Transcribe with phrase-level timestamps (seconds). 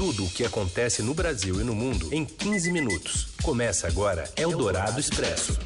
[0.00, 3.28] Tudo o que acontece no Brasil e no mundo em 15 minutos.
[3.42, 5.58] Começa agora Eldorado Expresso.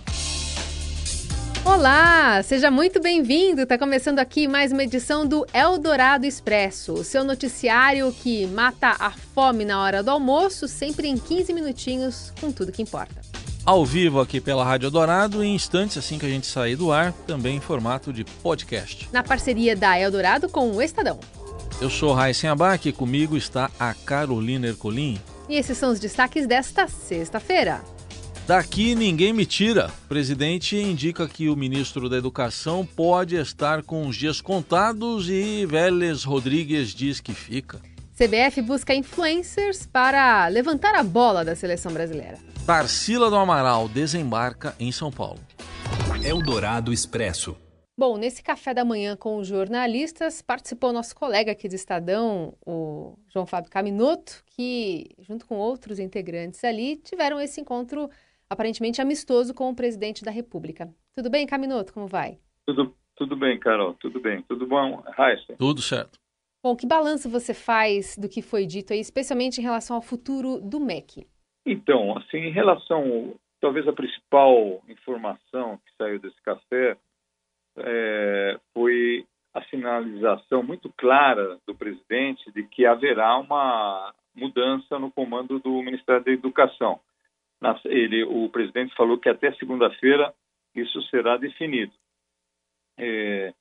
[1.65, 3.61] Olá, seja muito bem-vindo.
[3.61, 9.13] Está começando aqui mais uma edição do Eldorado Expresso, o seu noticiário que mata a
[9.13, 13.21] fome na hora do almoço, sempre em 15 minutinhos, com tudo que importa.
[13.65, 17.13] Ao vivo aqui pela Rádio Eldorado, em instantes assim que a gente sair do ar,
[17.25, 19.09] também em formato de podcast.
[19.13, 21.21] Na parceria da Eldorado com o Estadão.
[21.81, 25.21] Eu sou Raíssen Abac e comigo está a Carolina Ercolim.
[25.49, 27.83] E esses são os destaques desta sexta-feira.
[28.47, 29.91] Daqui ninguém me tira.
[30.05, 35.67] O presidente indica que o ministro da Educação pode estar com os dias contados e
[35.67, 37.81] Vélez Rodrigues diz que fica.
[38.17, 42.39] CBF busca influencers para levantar a bola da seleção brasileira.
[42.65, 45.41] Tarsila do Amaral desembarca em São Paulo.
[46.23, 47.57] Eldorado Expresso.
[47.97, 53.17] Bom, nesse café da manhã com os jornalistas participou nosso colega aqui do Estadão, o
[53.29, 58.11] João Fábio Caminoto, que, junto com outros integrantes ali, tiveram esse encontro
[58.51, 60.93] aparentemente amistoso com o presidente da República.
[61.13, 61.95] Tudo bem, Caminoto?
[61.95, 62.41] Como vai?
[62.67, 63.95] Tudo, tudo bem, Carol.
[63.95, 64.43] Tudo bem.
[64.43, 65.55] Tudo bom, Raíssa?
[65.57, 66.19] Tudo certo.
[66.65, 70.61] Bom, que balanço você faz do que foi dito aí, especialmente em relação ao futuro
[70.61, 71.29] do MEC?
[71.65, 76.97] Então, assim, em relação, talvez a principal informação que saiu desse café
[77.79, 85.61] é, foi a sinalização muito clara do presidente de que haverá uma mudança no comando
[85.61, 87.01] do Ministério da Educação.
[87.85, 90.35] Ele, o presidente falou que até segunda-feira
[90.75, 91.93] isso será definido.
[92.99, 93.55] É,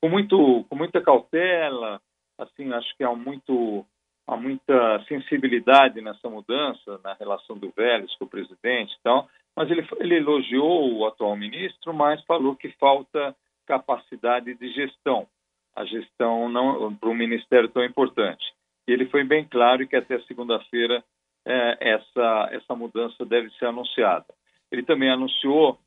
[0.00, 2.00] com, muito, com muita cautela,
[2.38, 3.86] assim, acho que há, muito,
[4.26, 9.86] há muita sensibilidade nessa mudança na relação do Vélez com o presidente, então, mas ele,
[10.00, 15.26] ele elogiou o atual ministro, mas falou que falta capacidade de gestão,
[15.74, 18.44] a gestão não para um ministério tão importante.
[18.86, 21.02] E ele foi bem claro que até segunda-feira
[21.44, 24.26] é, essa essa mudança deve ser anunciada.
[24.70, 25.78] Ele também anunciou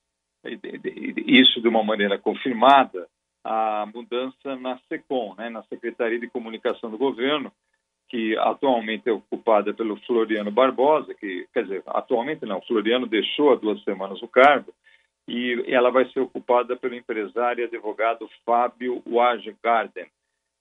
[1.25, 3.08] isso de uma maneira confirmada
[3.43, 7.52] a mudança na SECOM, né, na Secretaria de Comunicação do Governo,
[8.10, 13.55] que atualmente é ocupada pelo Floriano Barbosa, que quer dizer, atualmente não, Floriano deixou há
[13.55, 14.73] duas semanas o cargo
[15.27, 20.08] e ela vai ser ocupada pelo empresário e advogado Fábio Wajgarden.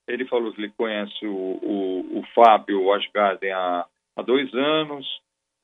[0.09, 5.07] Ele falou que ele conhece o, o, o Fábio Wajgarden há, há dois anos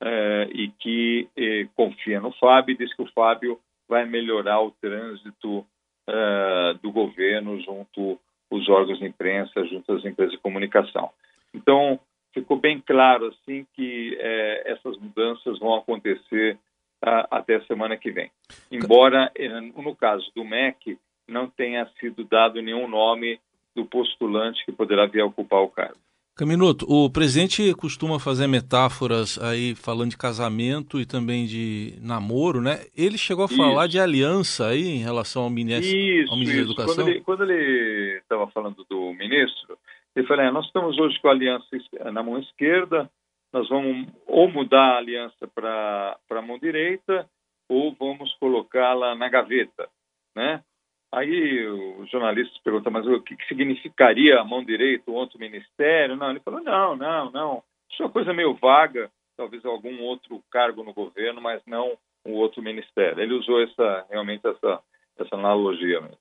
[0.01, 4.71] é, e que eh, confia no Fábio e diz que o Fábio vai melhorar o
[4.71, 5.65] trânsito
[6.07, 8.19] é, do governo junto
[8.51, 11.09] os órgãos de imprensa, junto às empresas de comunicação.
[11.53, 11.99] Então,
[12.33, 16.57] ficou bem claro assim que é, essas mudanças vão acontecer
[17.03, 18.31] até a semana que vem.
[18.71, 20.97] Embora, eh, no caso do MEC,
[21.27, 23.39] não tenha sido dado nenhum nome
[23.75, 25.97] do postulante que poderá vir a ocupar o cargo.
[26.35, 32.87] Caminuto, o presidente costuma fazer metáforas aí falando de casamento e também de namoro, né?
[32.97, 36.75] Ele chegou a falar de aliança aí em relação ao ministro, isso, ao ministro isso.
[36.75, 37.23] da Educação?
[37.23, 39.77] Quando ele estava falando do ministro,
[40.15, 41.67] ele falou, é, nós estamos hoje com a aliança
[42.11, 43.07] na mão esquerda,
[43.53, 47.29] nós vamos ou mudar a aliança para a mão direita
[47.69, 49.87] ou vamos colocá-la na gaveta,
[50.35, 50.63] né?
[51.11, 51.67] Aí
[51.99, 56.15] os jornalistas perguntam, mas o que, que significaria a mão direita, o outro ministério?
[56.15, 57.63] Não, ele falou, não, não, não.
[57.91, 62.33] Isso é uma coisa meio vaga, talvez algum outro cargo no governo, mas não um
[62.33, 63.21] outro ministério.
[63.21, 64.79] Ele usou essa realmente essa,
[65.19, 66.17] essa analogia mesmo.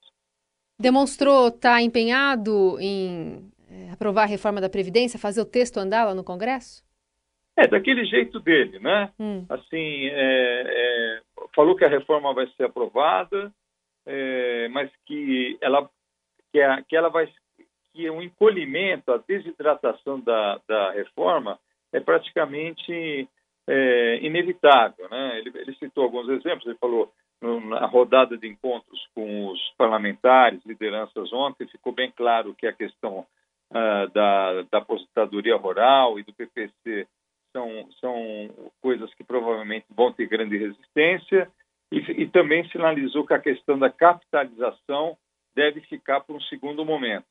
[0.79, 6.05] Demonstrou estar tá empenhado em eh, aprovar a reforma da Previdência, fazer o texto andar
[6.05, 6.85] lá no Congresso?
[7.57, 9.13] É, daquele jeito dele, né?
[9.21, 9.45] Hum.
[9.49, 11.21] Assim, é, é,
[11.55, 13.53] falou que a reforma vai ser aprovada,
[14.07, 15.89] é, mas que ela,
[16.51, 17.29] que, a, que ela vai
[17.93, 21.59] que o encolhimento, a desidratação da, da reforma
[21.93, 23.29] é praticamente
[23.69, 25.39] é, inevitável, né?
[25.39, 26.67] Ele, ele, citou alguns exemplos.
[26.67, 32.67] Ele falou na rodada de encontros com os parlamentares, lideranças ontem, ficou bem claro que
[32.67, 33.27] a questão
[33.71, 37.07] uh, da, da aposentadoria rural e do PPC
[37.53, 38.15] são, são
[38.81, 41.51] coisas que provavelmente vão ter grande resistência,
[41.91, 45.17] e, e também sinalizou que a questão da capitalização
[45.55, 47.27] deve ficar para um segundo momento,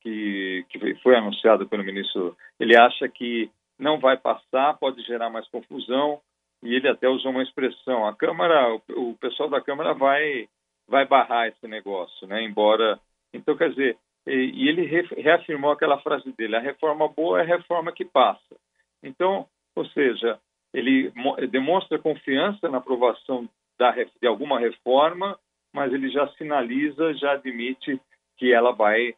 [0.00, 2.36] que, que foi anunciado pelo ministro.
[2.60, 6.20] Ele acha que não vai passar, pode gerar mais confusão,
[6.62, 10.48] e ele até usou uma expressão: a Câmara, o, o pessoal da Câmara vai,
[10.86, 12.42] vai barrar esse negócio, né?
[12.42, 13.00] Embora.
[13.34, 13.96] Então, quer dizer,
[14.26, 14.84] e, ele
[15.16, 18.56] reafirmou aquela frase dele: a reforma boa é a reforma que passa.
[19.02, 20.38] Então, ou seja,
[20.72, 21.12] ele
[21.50, 23.48] demonstra confiança na aprovação
[23.78, 25.38] da, de alguma reforma,
[25.72, 28.00] mas ele já sinaliza, já admite
[28.36, 29.14] que ela vai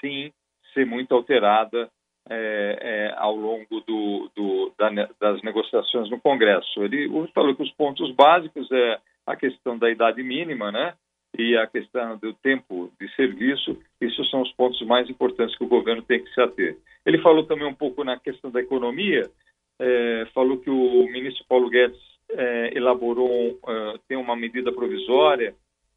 [0.00, 0.32] sim
[0.72, 1.90] ser muito alterada
[2.28, 6.82] é, é, ao longo do, do, da, das negociações no Congresso.
[6.82, 10.94] Ele falou que os pontos básicos é a questão da idade mínima, né?
[11.38, 15.68] E a questão do tempo de serviço, isso são os pontos mais importantes que o
[15.68, 16.78] governo tem que se ater.
[17.04, 19.22] Ele falou também um pouco na questão da economia,
[19.78, 22.00] é, falou que o ministro Paulo Guedes
[22.30, 25.54] é, elaborou, uh, tem uma medida provisória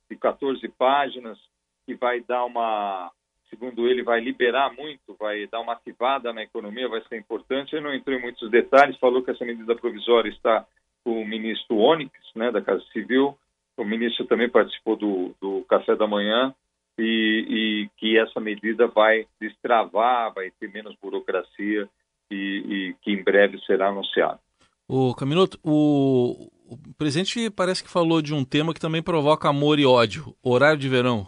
[0.10, 1.38] de 14 páginas
[1.86, 3.12] que vai dar uma,
[3.50, 7.76] segundo ele, vai liberar muito, vai dar uma ativada na economia, vai ser importante.
[7.76, 10.66] Ele não entrou em muitos detalhes, falou que essa medida provisória está
[11.04, 13.38] com o ministro Onyx, né, da Casa Civil.
[13.78, 16.54] O ministro também participou do, do café da manhã
[16.98, 21.90] e, e, que essa medida vai destravar, vai ter menos burocracia
[22.30, 24.40] e, e que em breve será anunciado.
[24.88, 29.80] O Caminoto, o, o presidente parece que falou de um tema que também provoca amor
[29.80, 31.28] e ódio, horário de verão.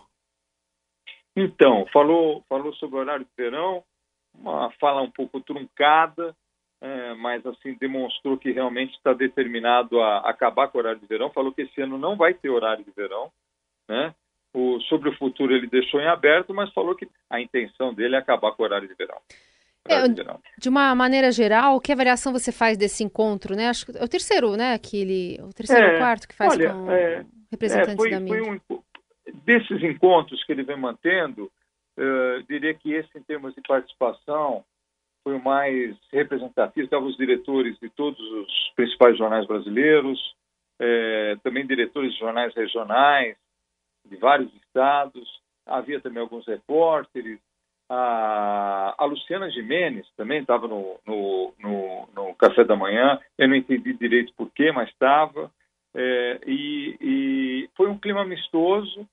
[1.35, 3.83] Então, falou, falou sobre o horário de verão,
[4.33, 6.35] uma fala um pouco truncada,
[6.81, 11.29] é, mas assim demonstrou que realmente está determinado a acabar com o horário de verão.
[11.29, 13.31] Falou que esse ano não vai ter horário de verão,
[13.87, 14.13] né?
[14.53, 18.19] O, sobre o futuro ele deixou em aberto, mas falou que a intenção dele é
[18.19, 19.17] acabar com o horário de verão.
[19.87, 20.03] É,
[20.59, 23.67] de uma maneira geral, que avaliação você faz desse encontro, né?
[23.67, 24.77] Acho que é o terceiro, né?
[24.77, 28.19] Que ele, o terceiro é, ou quarto que faz olha, com é, representantes foi, da
[28.19, 28.61] mídia.
[28.67, 28.83] Foi um,
[29.43, 31.51] desses encontros que ele vem mantendo,
[31.97, 34.63] uh, diria que esse, em termos de participação,
[35.23, 36.85] foi o mais representativo.
[36.85, 40.19] Estavam os diretores de todos os principais jornais brasileiros,
[40.79, 43.37] eh, também diretores de jornais regionais
[44.09, 45.27] de vários estados.
[45.65, 47.39] Havia também alguns repórteres.
[47.93, 53.19] A, a Luciana Jimenez também estava no, no, no, no, café da manhã.
[53.37, 55.51] Eu não entendi direito por quê, mas estava.
[55.93, 59.05] É, e, e, foi um clima amistoso.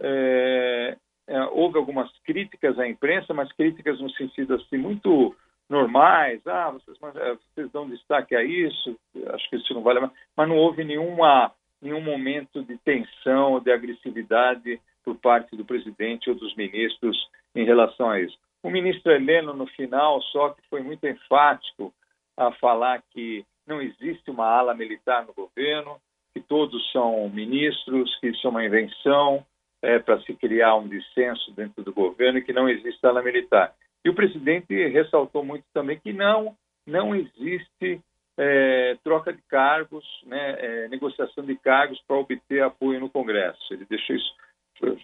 [0.00, 0.96] É,
[1.28, 5.32] é, houve algumas críticas à imprensa, mas críticas no sentido assim muito
[5.70, 6.44] normais.
[6.48, 8.98] Ah, vocês, é, vocês dão destaque a isso.
[9.28, 10.12] Acho que isso não vale mais.
[10.36, 16.34] Mas não houve nenhuma nenhum momento de tensão, de agressividade por parte do presidente ou
[16.34, 17.16] dos ministros
[17.54, 18.36] em relação a isso.
[18.60, 21.94] O ministro Heleno, no final, só que foi muito enfático
[22.36, 26.00] a falar que não existe uma ala militar no governo,
[26.34, 29.46] que todos são ministros, que isso é uma invenção
[29.80, 33.72] é, para se criar um dissenso dentro do governo e que não existe ala militar.
[34.04, 38.00] E o presidente ressaltou muito também que não, não existe
[38.36, 43.72] é, troca de cargos, né, é, negociação de cargos para obter apoio no Congresso.
[43.72, 44.34] Ele deixou isso,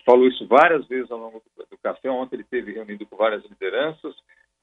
[0.04, 2.10] falou isso várias vezes ao longo do, café.
[2.10, 4.14] Ontem ele teve reunido com várias lideranças.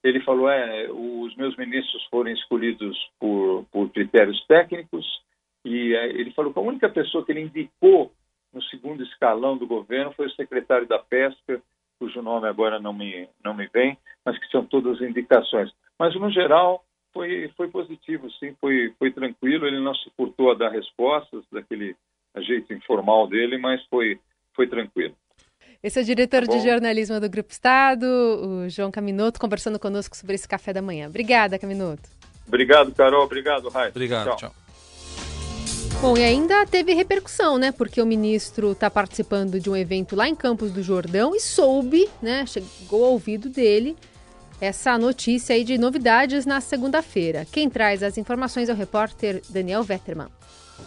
[0.03, 5.05] Ele falou: é, os meus ministros foram escolhidos por, por critérios técnicos.
[5.65, 8.11] E é, ele falou que a única pessoa que ele indicou
[8.53, 11.61] no segundo escalão do governo foi o secretário da Pesca,
[11.99, 15.71] cujo nome agora não me, não me vem, mas que são todas indicações.
[15.99, 16.83] Mas, no geral,
[17.13, 19.67] foi, foi positivo, sim, foi, foi tranquilo.
[19.67, 21.95] Ele não se furtou a dar respostas daquele
[22.37, 24.19] jeito informal dele, mas foi,
[24.59, 25.15] foi tranquilo.
[25.81, 30.17] Esse é o diretor tá de jornalismo do Grupo Estado, o João Caminoto, conversando conosco
[30.17, 31.07] sobre esse café da manhã.
[31.07, 32.09] Obrigada, Caminoto.
[32.45, 33.23] Obrigado, Carol.
[33.23, 33.91] Obrigado, Raio.
[33.91, 34.35] Obrigado, tchau.
[34.35, 34.55] tchau.
[36.01, 37.71] Bom, e ainda teve repercussão, né?
[37.71, 42.09] Porque o ministro está participando de um evento lá em Campos do Jordão e soube,
[42.21, 42.45] né?
[42.45, 43.95] Chegou ao ouvido dele
[44.59, 47.47] essa notícia aí de novidades na segunda-feira.
[47.49, 50.27] Quem traz as informações é o repórter Daniel Vetterman.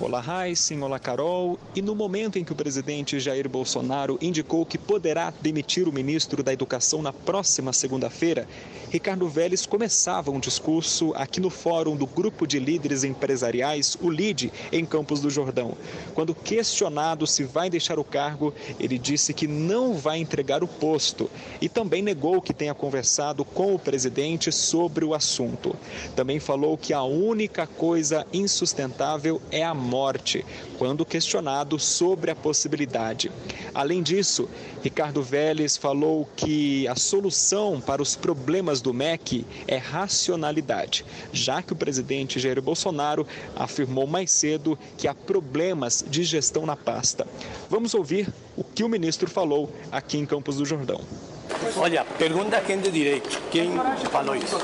[0.01, 1.59] Olá, Heisen, olá, Carol.
[1.77, 6.43] E no momento em que o presidente Jair Bolsonaro indicou que poderá demitir o ministro
[6.43, 8.49] da Educação na próxima segunda-feira,
[8.91, 14.53] Ricardo Vélez começava um discurso aqui no fórum do Grupo de Líderes Empresariais, o LIDE,
[14.73, 15.77] em Campos do Jordão.
[16.15, 21.31] Quando questionado se vai deixar o cargo, ele disse que não vai entregar o posto
[21.61, 25.77] e também negou que tenha conversado com o presidente sobre o assunto.
[26.17, 30.45] Também falou que a única coisa insustentável é a morte,
[30.79, 33.31] quando questionado sobre a possibilidade.
[33.75, 34.49] Além disso,
[34.83, 41.73] Ricardo Vélez falou que a solução para os problemas do MEC é racionalidade, já que
[41.73, 47.27] o presidente Jair Bolsonaro afirmou mais cedo que há problemas de gestão na pasta.
[47.69, 51.01] Vamos ouvir o que o ministro falou aqui em Campos do Jordão.
[51.77, 53.73] Olha, pergunta quem de direito, quem
[54.11, 54.57] falou isso?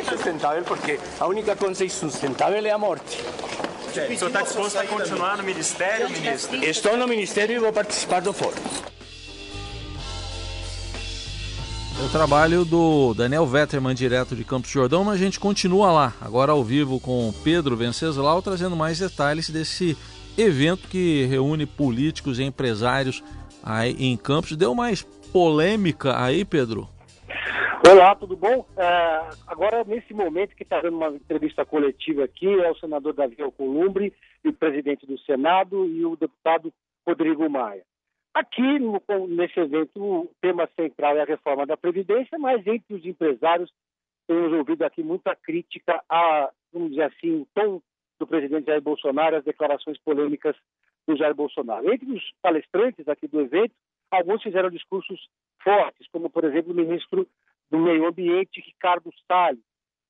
[0.00, 3.22] Insustentável porque a única coisa insustentável é a morte.
[3.88, 6.62] O senhor está disposto a continuar no Ministério, ministro?
[6.62, 8.60] Estou no Ministério e vou participar do fórum.
[11.98, 16.12] É o trabalho do Daniel Vetterman, direto de Campos Jordão, mas a gente continua lá,
[16.20, 19.96] agora ao vivo com Pedro Venceslau, trazendo mais detalhes desse
[20.36, 23.24] evento que reúne políticos e empresários
[23.62, 24.54] aí em Campos.
[24.54, 26.86] Deu mais polêmica aí, Pedro?
[27.88, 28.66] Olá, tudo bom?
[28.76, 33.40] É, agora, nesse momento que está dando uma entrevista coletiva aqui, é o senador Davi
[33.40, 34.12] Alcolumbre
[34.42, 36.72] e o presidente do Senado e o deputado
[37.06, 37.84] Rodrigo Maia.
[38.34, 43.06] Aqui, no, nesse evento, o tema central é a reforma da Previdência, mas entre os
[43.06, 43.70] empresários
[44.26, 47.80] temos ouvido aqui muita crítica a, vamos dizer assim, o tom
[48.18, 50.56] do presidente Jair Bolsonaro, as declarações polêmicas
[51.06, 51.92] do Jair Bolsonaro.
[51.92, 53.72] Entre os palestrantes aqui do evento,
[54.10, 55.28] alguns fizeram discursos
[55.62, 57.28] fortes, como, por exemplo, o ministro
[57.70, 59.62] do Meio Ambiente, Ricardo Salles,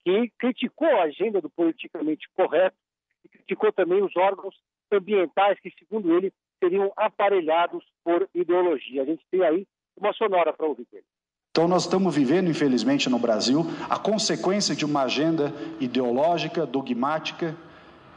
[0.04, 2.76] que criticou a agenda do politicamente correto
[3.24, 4.54] e criticou também os órgãos
[4.92, 6.32] ambientais que, segundo ele,
[6.62, 9.02] seriam aparelhados por ideologia.
[9.02, 11.04] A gente tem aí uma sonora para ouvir dele.
[11.50, 17.56] Então, nós estamos vivendo, infelizmente, no Brasil, a consequência de uma agenda ideológica, dogmática,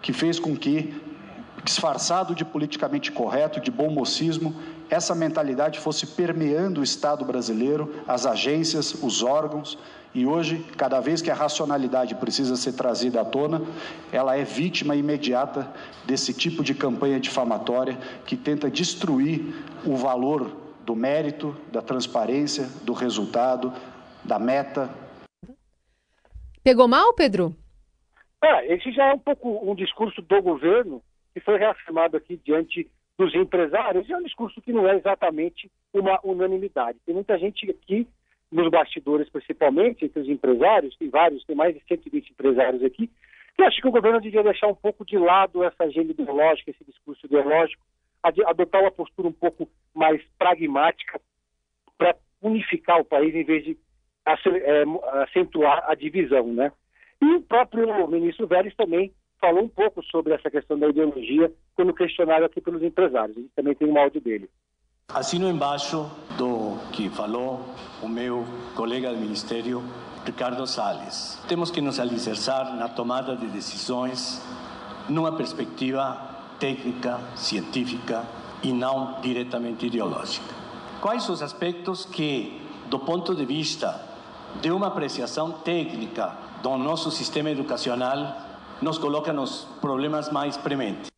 [0.01, 0.93] que fez com que,
[1.63, 4.55] disfarçado de politicamente correto, de bom mocismo,
[4.89, 9.77] essa mentalidade fosse permeando o Estado brasileiro, as agências, os órgãos,
[10.13, 13.61] e hoje, cada vez que a racionalidade precisa ser trazida à tona,
[14.11, 15.71] ela é vítima imediata
[16.05, 19.53] desse tipo de campanha difamatória que tenta destruir
[19.85, 23.71] o valor do mérito, da transparência, do resultado,
[24.23, 24.89] da meta.
[26.63, 27.55] Pegou mal, Pedro?
[28.43, 32.89] É, esse já é um pouco um discurso do governo que foi reafirmado aqui diante
[33.17, 34.09] dos empresários.
[34.09, 36.99] É um discurso que não é exatamente uma unanimidade.
[37.05, 38.07] Tem muita gente aqui
[38.51, 43.09] nos bastidores, principalmente, entre os empresários, tem vários, tem mais de 120 empresários aqui,
[43.55, 46.83] que acho que o governo devia deixar um pouco de lado essa agenda ideológica, esse
[46.83, 47.83] discurso ideológico,
[48.23, 51.21] adotar uma postura um pouco mais pragmática
[51.97, 53.77] para unificar o país em vez de
[54.25, 54.83] é,
[55.23, 56.71] acentuar a divisão, né?
[57.21, 61.93] E o próprio ministro Vélez também falou um pouco sobre essa questão da ideologia quando
[61.93, 63.37] questionado aqui pelos empresários.
[63.37, 64.49] A gente também tem um áudio dele.
[65.07, 67.61] Assino embaixo do que falou
[68.01, 69.81] o meu colega do Ministério,
[70.23, 71.41] Ricardo Salles.
[71.47, 74.39] Temos que nos alicerçar na tomada de decisões
[75.09, 76.29] numa perspectiva
[76.59, 78.23] técnica, científica
[78.61, 80.53] e não diretamente ideológica.
[81.01, 83.99] Quais os aspectos que, do ponto de vista
[84.61, 88.48] de uma apreciação técnica do nosso sistema educacional,
[88.81, 91.09] nos coloca nos problemas mais prementes?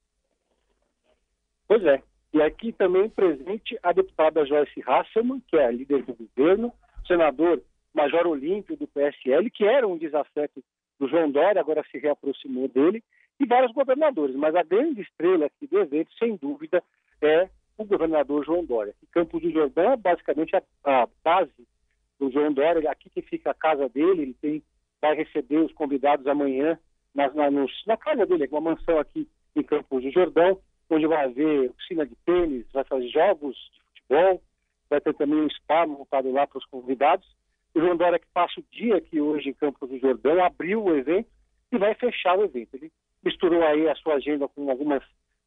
[1.68, 2.01] Pois é.
[2.34, 6.74] E aqui também presente a deputada Joyce Hasselmann, que é a líder do governo,
[7.06, 7.62] senador
[7.94, 10.63] Major Olímpio do PSL, que era um desafeto
[10.98, 13.03] do João Dória, agora se reaproximou dele,
[13.39, 14.36] e vários governadores.
[14.36, 16.82] Mas a grande estrela aqui do evento, sem dúvida,
[17.22, 18.94] é o governador João Dória.
[19.12, 21.68] Campos do Jordão é basicamente a, a base
[22.20, 24.63] do João Dória, aqui que fica a casa dele, ele tem,
[25.01, 26.80] vai receber os convidados amanhã
[27.13, 27.30] na,
[27.88, 30.60] na, casa dele, uma mansão aqui em Campos do Jordão
[30.91, 34.41] onde vai haver oficina de tênis, vai fazer jogos de futebol,
[34.89, 37.25] vai ter também um spa montado lá para os convidados.
[37.74, 40.96] O João Dória, que passa o dia aqui hoje em Campos do Jordão, abriu o
[40.96, 41.30] evento
[41.72, 42.75] e vai fechar o evento.
[42.75, 42.91] Ele
[43.24, 45.01] misturou aí a sua agenda com algumas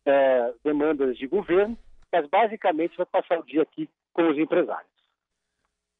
[0.06, 1.76] é, demandas de governo,
[2.10, 4.93] mas basicamente vai passar o dia aqui com os empresários.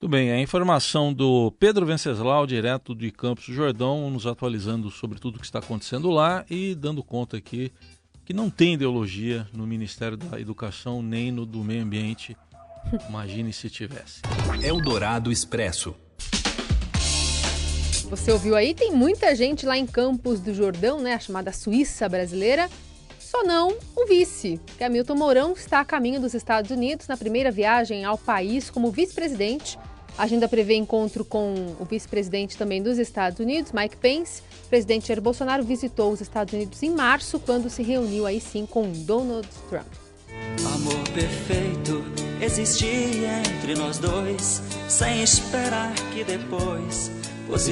[0.04, 5.18] Tudo bem, a informação do Pedro Venceslau, direto de Campos do Jordão, nos atualizando sobre
[5.18, 7.73] tudo o que está acontecendo lá e dando conta aqui
[8.23, 12.37] que não tem ideologia no Ministério da Educação nem no do Meio Ambiente.
[13.08, 14.20] Imagine se tivesse.
[14.62, 15.94] Eldorado Expresso.
[18.11, 18.75] Você ouviu aí?
[18.75, 21.14] Tem muita gente lá em Campos do Jordão, né?
[21.14, 22.68] A chamada Suíça brasileira.
[23.18, 27.50] Só não o vice, que Hamilton Mourão está a caminho dos Estados Unidos na primeira
[27.50, 29.78] viagem ao país como vice-presidente
[30.16, 34.42] a agenda prevê encontro com o vice-presidente também dos Estados Unidos, Mike Pence.
[34.66, 38.66] O presidente Jair Bolsonaro visitou os Estados Unidos em março, quando se reuniu aí sim
[38.66, 39.87] com Donald Trump.
[40.64, 42.02] Amor perfeito
[42.40, 47.11] existia entre nós dois, sem esperar que depois.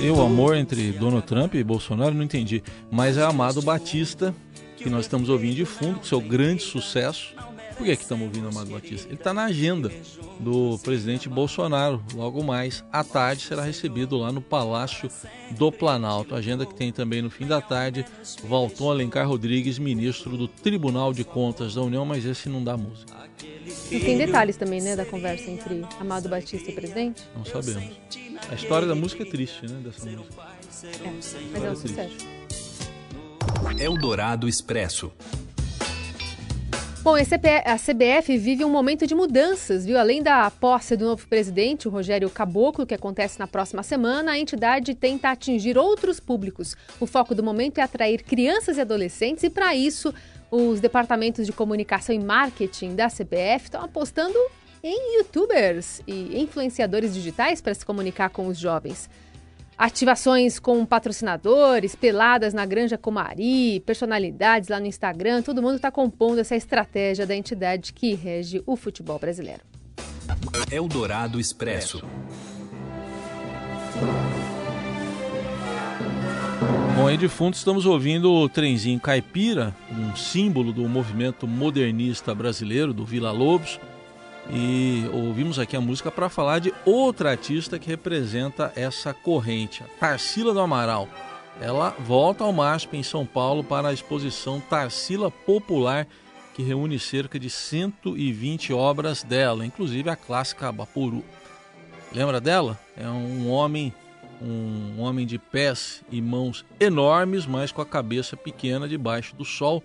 [0.00, 2.62] E o amor entre Donald Trump e Bolsonaro, não entendi.
[2.90, 4.34] Mas é Amado Batista,
[4.76, 7.34] que nós estamos ouvindo de fundo, com seu grande sucesso.
[7.76, 9.08] Por que, que estamos ouvindo Amado Batista?
[9.08, 9.90] Ele está na agenda
[10.38, 12.02] do presidente Bolsonaro.
[12.14, 15.10] Logo mais à tarde será recebido lá no Palácio
[15.52, 16.34] do Planalto.
[16.34, 18.04] Agenda que tem também no fim da tarde
[18.44, 23.12] Valton Alencar Rodrigues, ministro do Tribunal de Contas da União, mas esse não dá música.
[23.90, 27.22] E tem detalhes também, né, da conversa entre Amado Batista e presidente?
[27.36, 27.96] Não sabemos.
[28.50, 30.34] A história da música é triste, né, dessa música.
[30.84, 31.10] É,
[31.52, 32.16] mas é um sucesso.
[33.78, 35.12] Eldorado Expresso.
[37.02, 39.98] Bom, a CBF vive um momento de mudanças, viu?
[39.98, 44.38] Além da posse do novo presidente, o Rogério Caboclo, que acontece na próxima semana, a
[44.38, 46.76] entidade tenta atingir outros públicos.
[47.00, 50.14] O foco do momento é atrair crianças e adolescentes, e para isso,
[50.48, 54.38] os departamentos de comunicação e marketing da CBF estão apostando
[54.80, 59.10] em youtubers e influenciadores digitais para se comunicar com os jovens.
[59.76, 66.38] Ativações com patrocinadores, peladas na Granja Comari, personalidades lá no Instagram, todo mundo está compondo
[66.38, 69.60] essa estratégia da entidade que rege o futebol brasileiro.
[70.70, 72.02] Eldorado Expresso.
[76.94, 82.92] Bom, aí de fundo estamos ouvindo o trenzinho caipira, um símbolo do movimento modernista brasileiro,
[82.92, 83.80] do Vila Lobos.
[84.54, 89.86] E ouvimos aqui a música para falar de outra artista que representa essa corrente, a
[89.98, 91.08] Tarsila do Amaral.
[91.58, 96.06] Ela volta ao MASP em São Paulo para a exposição Tarsila Popular,
[96.52, 101.24] que reúne cerca de 120 obras dela, inclusive a clássica Bapuru.
[102.12, 102.78] Lembra dela?
[102.94, 103.90] É um homem,
[104.38, 109.82] um homem de pés e mãos enormes, mas com a cabeça pequena debaixo do sol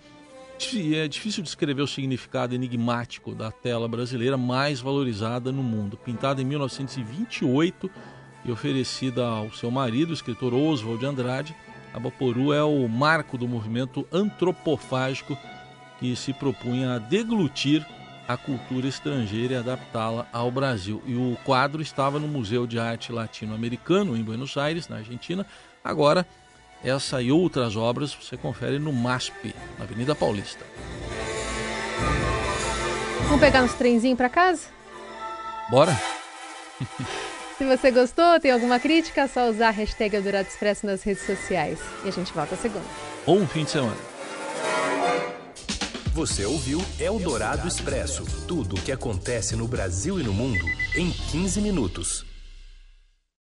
[0.95, 5.97] é difícil descrever o significado enigmático da tela brasileira mais valorizada no mundo.
[5.97, 7.89] Pintada em 1928
[8.43, 11.55] e oferecida ao seu marido, o escritor Oswald de Andrade,
[11.93, 15.37] a Baporu é o marco do movimento antropofágico
[15.99, 17.85] que se propunha a deglutir
[18.27, 21.01] a cultura estrangeira e adaptá-la ao Brasil.
[21.05, 25.45] E o quadro estava no Museu de Arte Latino-Americano, em Buenos Aires, na Argentina.
[25.83, 26.25] Agora
[26.83, 30.65] essa e outras obras você confere no MASP, na Avenida Paulista.
[33.23, 34.67] Vamos pegar uns trenzinhos para casa?
[35.69, 35.99] Bora!
[37.57, 41.25] Se você gostou, tem alguma crítica, é só usar a hashtag Eldorado Expresso nas redes
[41.25, 41.79] sociais.
[42.05, 42.85] E a gente volta a segunda.
[43.25, 43.97] Bom fim de semana.
[46.13, 50.65] Você ouviu Eldorado Expresso tudo o que acontece no Brasil e no mundo
[50.95, 52.26] em 15 minutos.